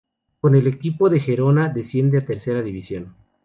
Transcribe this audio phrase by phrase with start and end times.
[0.39, 3.15] Con el equipo de Gerona desciende a Tercera División.